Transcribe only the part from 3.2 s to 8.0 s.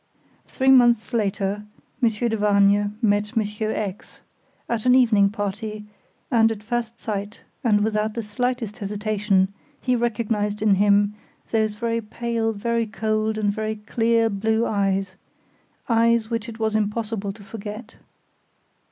Monsieur X at an evening party, and at first sight, and